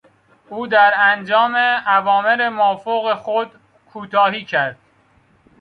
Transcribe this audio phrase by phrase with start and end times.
[0.49, 1.55] او در انجام
[1.87, 3.51] اوامر مافوق خود
[3.91, 4.77] کوتاهی کرد.